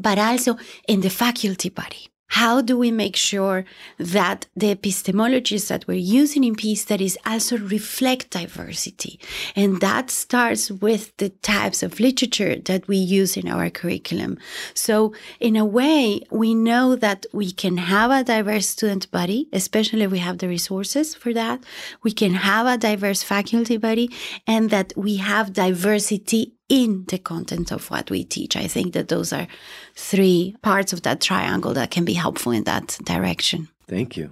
[0.07, 3.65] but also in the faculty body how do we make sure
[3.97, 9.19] that the epistemologies that we're using in peace studies also reflect diversity?
[9.53, 14.37] And that starts with the types of literature that we use in our curriculum.
[14.73, 20.03] So in a way, we know that we can have a diverse student body, especially
[20.03, 21.61] if we have the resources for that.
[22.01, 24.09] We can have a diverse faculty body
[24.47, 28.55] and that we have diversity in the content of what we teach.
[28.55, 29.45] I think that those are
[29.93, 33.67] three parts of that triangle that can be helpful in that direction.
[33.89, 34.31] Thank you.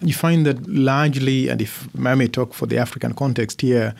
[0.00, 3.94] You find that largely, and if I may talk for the African context here,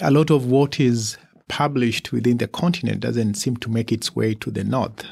[0.00, 1.16] a lot of what is
[1.48, 5.06] published within the continent doesn't seem to make its way to the north.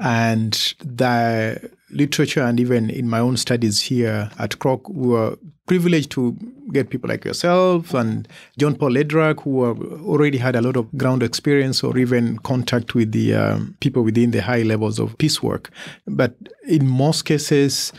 [0.00, 6.12] And the literature and even in my own studies here at Kroc, we were privileged
[6.12, 6.34] to
[6.72, 8.26] get people like yourself and
[8.58, 9.64] John Paul Lederach, who
[10.06, 14.30] already had a lot of ground experience or even contact with the um, people within
[14.30, 15.70] the high levels of peace work.
[16.06, 16.34] But
[16.66, 17.92] in most cases,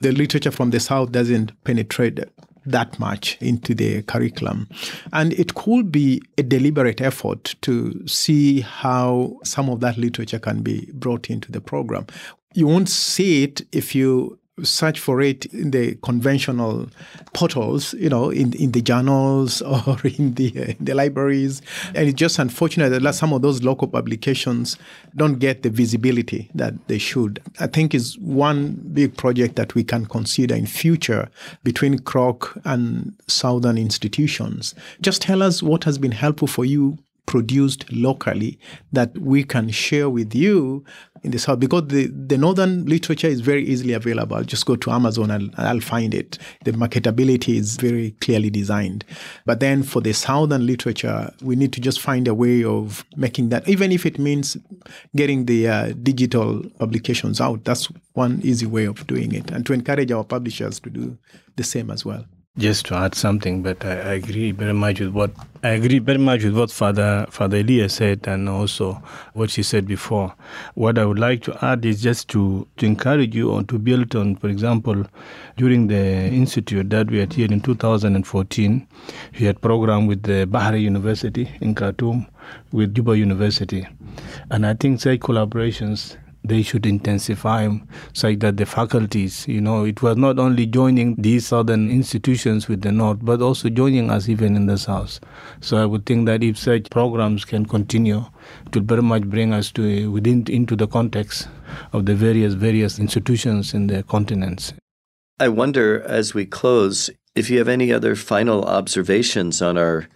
[0.00, 2.20] the literature from the South doesn't penetrate
[2.66, 4.68] that much into the curriculum.
[5.12, 10.62] And it could be a deliberate effort to see how some of that literature can
[10.62, 12.06] be brought into the program.
[12.54, 16.88] You won't see it if you search for it in the conventional
[17.32, 21.62] portals, you know, in in the journals or in the uh, in the libraries.
[21.94, 24.76] And it's just unfortunate that some of those local publications
[25.16, 27.42] don't get the visibility that they should.
[27.58, 31.28] I think is one big project that we can consider in future
[31.64, 34.74] between Kroc and southern institutions.
[35.00, 36.98] Just tell us what has been helpful for you
[37.30, 38.58] produced locally
[38.90, 40.84] that we can share with you
[41.22, 44.42] in the south because the, the northern literature is very easily available.
[44.42, 46.38] Just go to Amazon and I'll find it.
[46.64, 49.04] The marketability is very clearly designed.
[49.46, 53.50] But then for the southern literature, we need to just find a way of making
[53.50, 54.56] that, even if it means
[55.14, 57.64] getting the uh, digital publications out.
[57.64, 61.16] That's one easy way of doing it, and to encourage our publishers to do
[61.54, 62.24] the same as well.
[62.58, 65.30] Just to add something, but I, I, agree very much with what
[65.62, 69.00] I agree very much with what Father Father Elias said, and also
[69.34, 70.34] what she said before.
[70.74, 74.16] What I would like to add is just to, to encourage you on to build
[74.16, 75.06] on, for example,
[75.58, 78.86] during the institute that we had here in 2014,
[79.38, 82.26] we had program with the Bahri University in Khartoum,
[82.72, 83.86] with Juba University,
[84.50, 87.68] and I think such collaborations they should intensify
[88.12, 92.80] so that the faculties, you know, it was not only joining these southern institutions with
[92.80, 95.20] the north, but also joining us even in the south.
[95.60, 98.24] So I would think that if such programs can continue,
[98.66, 101.48] it will very much bring us to within into the context
[101.92, 104.72] of the various various institutions in the continents.
[105.38, 110.08] I wonder as we close if you have any other final observations on our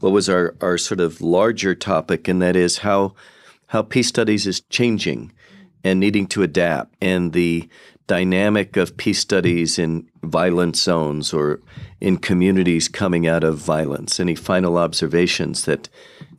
[0.00, 3.14] what was our, our sort of larger topic, and that is how
[3.68, 5.32] how peace studies is changing
[5.88, 7.68] and needing to adapt, and the
[8.06, 11.60] dynamic of peace studies in violent zones or
[12.00, 14.20] in communities coming out of violence.
[14.20, 15.88] Any final observations that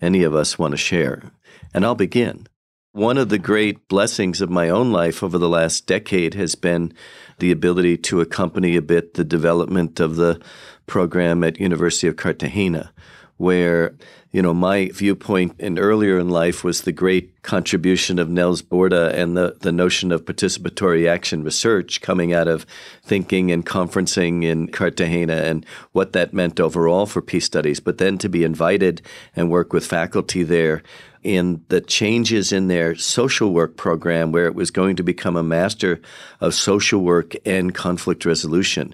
[0.01, 1.31] any of us want to share?
[1.73, 2.47] And I'll begin.
[2.91, 6.91] One of the great blessings of my own life over the last decade has been
[7.37, 10.41] the ability to accompany a bit the development of the
[10.87, 12.91] program at University of Cartagena,
[13.37, 13.95] where
[14.31, 19.11] you know, my viewpoint in earlier in life was the great contribution of Fals Borda
[19.11, 22.65] and the, the notion of participatory action research coming out of
[23.03, 27.79] thinking and conferencing in Cartagena and what that meant overall for peace studies.
[27.79, 29.01] But then to be invited
[29.35, 30.83] and work with faculty there
[31.23, 35.43] in the changes in their social work program, where it was going to become a
[35.43, 35.99] master
[36.39, 38.93] of social work and conflict resolution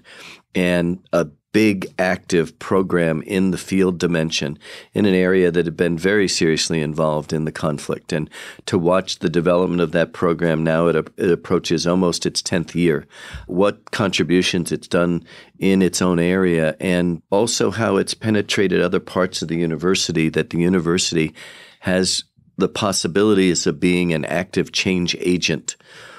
[0.54, 1.26] and a
[1.56, 4.58] big active program in the field dimension
[4.92, 8.12] in an area that had been very seriously involved in the conflict.
[8.12, 8.28] And
[8.66, 13.06] to watch the development of that program now, it, it approaches almost its 10th year.
[13.46, 15.24] What contributions it's done
[15.58, 20.50] in its own area, and also how it's penetrated other parts of the university, that
[20.50, 21.34] the university
[21.80, 22.22] has
[22.58, 25.76] the possibilities of being an active change agent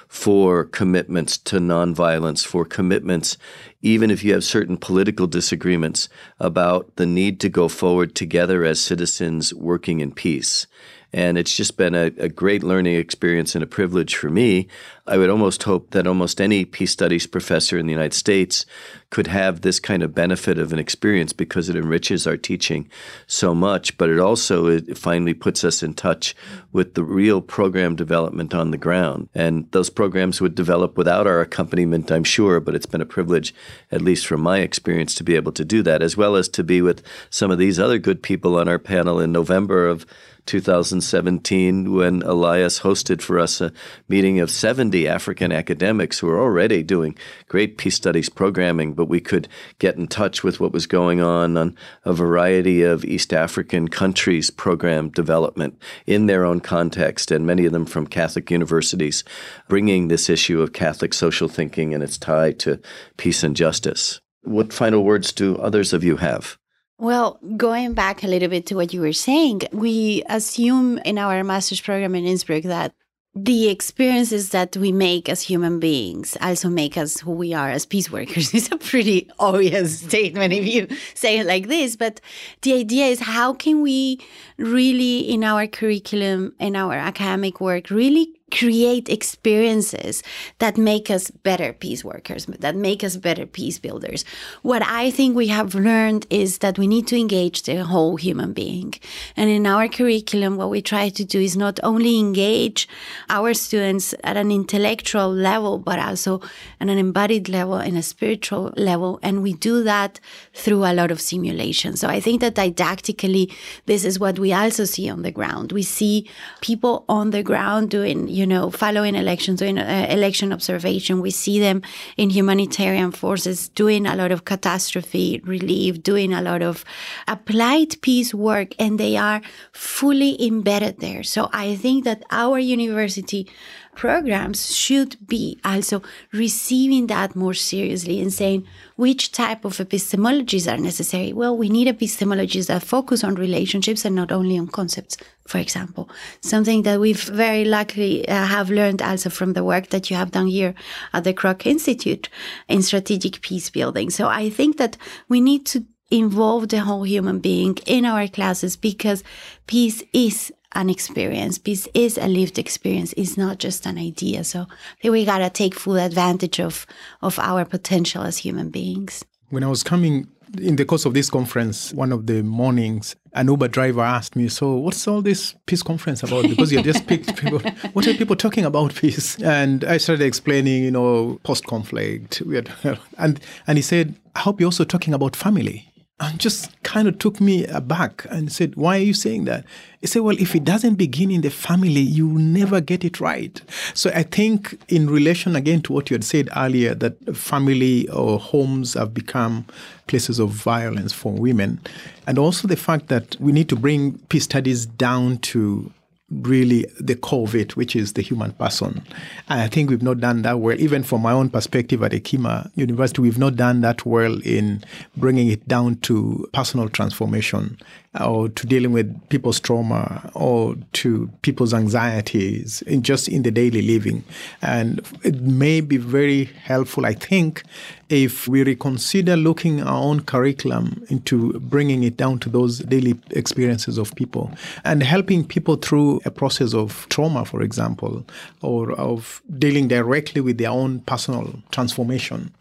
[0.08, 3.38] for commitments to nonviolence, for commitments,
[3.82, 8.80] even if you have certain political disagreements about the need to go forward together as
[8.80, 10.68] citizens working in peace.
[11.14, 14.68] And it's just been a, a, great learning experience and a privilege for me.
[15.08, 18.66] I would almost hope that almost any peace studies professor in the United States
[19.10, 22.90] could have this kind of benefit of an experience because it enriches our teaching
[23.26, 23.98] so much.
[23.98, 26.36] But it also it finally puts us in touch
[26.74, 29.30] with the real program development on the ground.
[29.34, 32.60] And those programs would develop without our accompaniment, I'm sure.
[32.60, 33.56] But it's been a privilege,
[33.92, 36.64] at least from my experience, to be able to do that, as well as to
[36.64, 40.06] be with some of these other good people on our panel in November of
[40.48, 43.72] 2017 when Elias hosted for us a
[44.08, 47.18] meeting of 70 African academics who are already doing
[47.50, 51.58] great peace studies programming, but we could get in touch with what was going on
[51.58, 51.76] on
[52.06, 57.74] a variety of East African countries' program development in their own context, and many of
[57.74, 59.26] them from Catholic universities,
[59.68, 62.80] bringing this issue of Catholic social thinking and its tie to
[63.18, 64.22] peace and justice.
[64.44, 66.58] What final words do others of you have?
[67.00, 71.44] Well, going back a little bit to what you were saying, we assume in our
[71.44, 72.96] master's program in Innsbruck that
[73.38, 77.86] the experiences that we make as human beings also make us who we are as
[77.86, 78.54] peace workers.
[78.58, 82.20] It's a pretty obvious statement if you say it like this, but
[82.64, 84.20] the idea is how can we
[84.58, 90.24] really, in our curriculum, in our academic work, really create experiences
[90.60, 94.24] that make us better peace workers, that make us better peace builders.
[94.62, 98.54] What I think we have learned is that we need to engage the whole human
[98.54, 98.94] being.
[99.36, 102.88] And in our curriculum, what we try to do is not only engage
[103.30, 106.42] our students at an intellectual level, but also
[106.80, 109.20] at an embodied level and a spiritual level.
[109.22, 110.22] And we do that
[110.54, 111.98] through a lot of simulation.
[111.98, 113.54] So I think that didactically,
[113.88, 115.74] this is what we also see on the ground.
[115.74, 116.30] We see
[116.62, 121.22] people on the ground doing you know, following elections, doing uh, election observation.
[121.22, 121.82] We see them
[122.18, 126.86] in humanitarian forces doing a lot of catastrophe relief, doing a lot of
[127.28, 131.24] applied peace work, and they are fully embedded there.
[131.24, 133.50] So I think that our university
[133.98, 140.78] programs should be also receiving that more seriously and saying which type of epistemologies are
[140.78, 141.34] necessary.
[141.34, 145.18] Well, we need epistemologies that focus on relationships and not only on concepts,
[145.48, 146.10] for example.
[146.42, 150.32] Something that we've very luckily uh, have learned also from the work that you have
[150.32, 150.76] done here
[151.12, 152.30] at the Kroc Institute
[152.68, 154.12] in strategic peace building.
[154.12, 154.96] So I think that
[155.28, 159.24] we need to involve the whole human being in our classes because
[159.66, 161.58] peace is an experience.
[161.58, 163.14] Peace is a lived experience.
[163.18, 164.44] It's not just an idea.
[164.44, 164.68] So
[165.04, 166.86] we gotta take full advantage of
[167.22, 169.24] of our potential as human beings.
[169.50, 170.28] When I was coming
[170.62, 174.48] in the course of this conference, one of the mornings, an Uber driver asked me,
[174.48, 177.60] "So, what's all this peace conference about?" Because you just picked people.
[177.94, 179.38] What are people talking about peace?
[179.42, 182.42] And I started explaining, you know, post-conflict.
[182.46, 182.70] We had,
[183.18, 185.86] and and he said, "I hope you're also talking about family."
[186.20, 189.66] And just kind of took me aback and said, Why are you saying that?
[190.02, 193.20] He said, Well, if it doesn't begin in the family, you will never get it
[193.20, 193.62] right.
[193.94, 198.40] So I think, in relation again to what you had said earlier, that family or
[198.40, 199.66] homes have become
[200.08, 201.80] places of violence for women,
[202.26, 205.92] and also the fact that we need to bring peace studies down to
[206.30, 209.02] really the core of it, which is the human person.
[209.48, 212.70] And I think we've not done that well, even from my own perspective at Hekima
[212.76, 214.84] University, we've not done that well in
[215.16, 217.78] bringing it down to personal transformation
[218.20, 223.82] or to dealing with people's trauma or to people's anxieties in just in the daily
[223.82, 224.24] living.
[224.62, 227.64] And it may be very helpful, I think,
[228.10, 233.98] if we reconsider looking our own curriculum into bringing it down to those daily experiences
[233.98, 234.52] of people
[234.86, 238.26] and helping people through a process of trauma, for example,
[238.62, 242.52] or of dealing directly with their own personal transformation.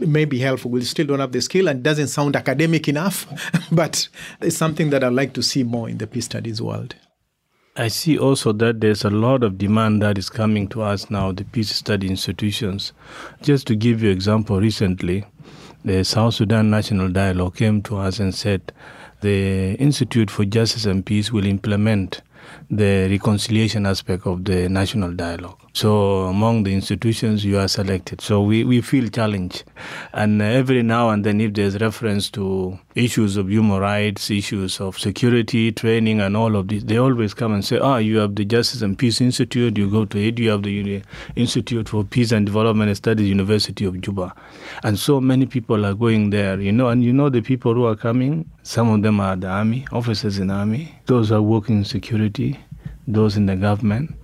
[0.00, 0.70] It may be helpful.
[0.70, 3.26] We still don't have the skill and it doesn't sound academic enough,
[3.72, 4.08] but
[4.40, 6.94] it's something that I'd like to see more in the peace studies world.
[7.76, 11.32] I see also that there's a lot of demand that is coming to us now,
[11.32, 12.92] the peace study institutions.
[13.42, 15.24] Just to give you example, recently,
[15.84, 18.72] the South Sudan National Dialogue came to us and said
[19.20, 22.22] the Institute for Justice and Peace will implement
[22.70, 25.63] the reconciliation aspect of the national dialogue.
[25.74, 28.20] So among the institutions, you are selected.
[28.20, 29.64] So we, we feel challenged.
[30.12, 34.96] And every now and then, if there's reference to issues of human rights, issues of
[34.96, 38.44] security, training, and all of this, they always come and say, ah, you have the
[38.44, 41.02] Justice and Peace Institute, you go to it, you have the
[41.34, 44.32] Institute for Peace and Development Studies, University of Juba.
[44.84, 47.84] And so many people are going there, you know, and you know the people who
[47.86, 51.84] are coming, some of them are the army, officers in army, those are working in
[51.84, 52.60] security,
[53.08, 54.14] those in the government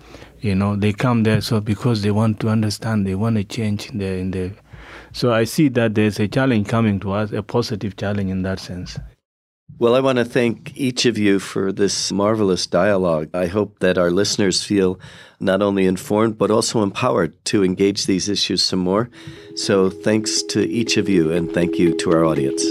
[0.41, 3.91] you know, they come there so because they want to understand, they want to change
[3.91, 4.53] in the in the.
[5.13, 8.61] So I see that there's a challenge coming to us, a positive challenge in that
[8.61, 8.99] sense.
[9.79, 13.31] Well, I want to thank each of you for this marvelous dialogue.
[13.33, 15.01] I hope that our listeners feel
[15.39, 19.09] not only informed, but also empowered to engage these issues some more.
[19.55, 22.63] So thanks to each of you, and thank you to our audience.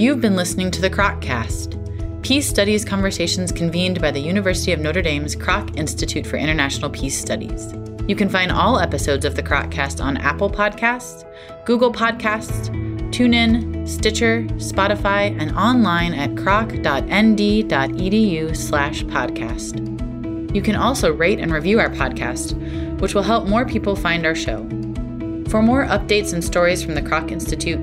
[0.00, 1.87] You've been listening to the Kroccast
[2.28, 7.18] Peace Studies conversations convened by the University of Notre Dame's Kroc Institute for International Peace
[7.18, 7.72] Studies.
[8.06, 11.24] You can find all episodes of the Kroccast on Apple Podcasts,
[11.64, 12.68] Google Podcasts,
[13.12, 16.86] TuneIn, Stitcher, Spotify, and online at kroc.nd.edu
[18.54, 20.54] slash podcast.
[20.54, 24.34] You can also rate and review our podcast, which will help more people find our
[24.34, 24.58] show.
[25.48, 27.80] For more updates and stories from the Kroc Institute,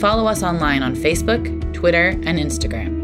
[0.00, 3.03] follow us online on Facebook, Twitter, and Instagram.